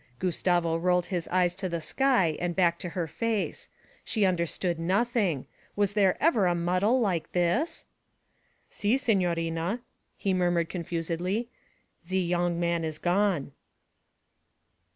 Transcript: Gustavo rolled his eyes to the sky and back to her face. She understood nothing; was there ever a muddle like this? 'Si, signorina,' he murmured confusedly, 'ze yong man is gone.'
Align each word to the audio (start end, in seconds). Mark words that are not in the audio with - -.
Gustavo 0.17 0.77
rolled 0.77 1.05
his 1.13 1.27
eyes 1.27 1.53
to 1.53 1.69
the 1.69 1.79
sky 1.79 2.35
and 2.39 2.55
back 2.55 2.79
to 2.79 2.89
her 2.97 3.05
face. 3.05 3.69
She 4.03 4.25
understood 4.25 4.79
nothing; 4.79 5.45
was 5.75 5.93
there 5.93 6.17
ever 6.19 6.47
a 6.47 6.55
muddle 6.55 6.99
like 6.99 7.31
this? 7.33 7.85
'Si, 8.67 8.97
signorina,' 8.97 9.79
he 10.17 10.33
murmured 10.33 10.69
confusedly, 10.69 11.49
'ze 12.03 12.17
yong 12.19 12.59
man 12.59 12.83
is 12.83 12.97
gone.' 12.97 13.51